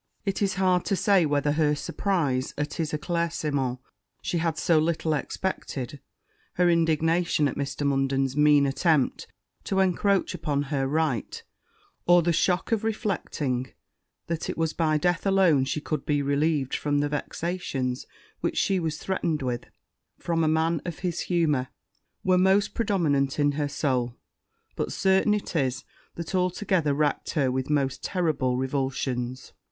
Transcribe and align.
It 0.25 0.41
is 0.41 0.55
hard 0.55 0.83
to 0.85 0.95
say 0.95 1.27
whether 1.27 1.51
her 1.51 1.75
surprize 1.75 2.55
at 2.57 2.79
an 2.79 2.85
eclaircissement 2.87 3.77
she 4.23 4.39
had 4.39 4.57
so 4.57 4.79
little 4.79 5.13
expected, 5.13 5.99
her 6.55 6.67
indignation 6.71 7.47
at 7.47 7.55
Mr. 7.55 7.85
Munden's 7.85 8.35
mean 8.35 8.65
attempt 8.65 9.27
to 9.65 9.79
encroach 9.79 10.33
upon 10.33 10.63
her 10.73 10.87
right, 10.87 11.43
or 12.07 12.23
the 12.23 12.33
shock 12.33 12.71
of 12.71 12.83
reflecting, 12.83 13.73
that 14.25 14.49
it 14.49 14.57
was 14.57 14.73
by 14.73 14.97
death 14.97 15.23
alone 15.23 15.65
she 15.65 15.79
could 15.79 16.03
be 16.03 16.23
relieved 16.23 16.73
from 16.73 16.97
the 16.99 17.07
vexations 17.07 18.07
with 18.41 18.53
which 18.53 18.57
she 18.57 18.79
was 18.79 18.97
threatened 18.97 19.37
by 19.41 19.59
a 20.29 20.35
man 20.35 20.81
of 20.83 20.97
his 21.05 21.19
humour, 21.19 21.67
were 22.23 22.39
most 22.39 22.73
predominant 22.73 23.37
in 23.39 23.51
her 23.51 23.69
soul; 23.69 24.15
but 24.75 24.91
certain 24.91 25.35
it 25.35 25.55
is, 25.55 25.83
that 26.15 26.33
all 26.33 26.49
together 26.49 26.91
racked 26.95 27.33
her 27.33 27.51
with 27.51 27.69
most 27.69 28.03
terrible 28.03 28.57
convulsions. 28.57 29.53